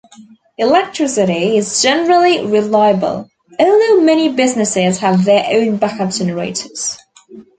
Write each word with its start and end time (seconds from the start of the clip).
Electricity 0.57 1.57
is 1.57 1.83
generally 1.83 2.43
reliable, 2.47 3.29
although 3.59 4.01
many 4.01 4.29
businesses 4.33 4.97
have 4.97 5.23
their 5.25 5.45
own 5.51 5.77
backup 5.77 6.09
generators. 6.11 6.97